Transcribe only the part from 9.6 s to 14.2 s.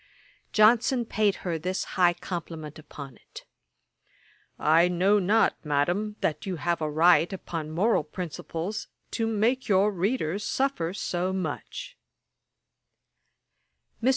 your readers suffer so much.' Mr.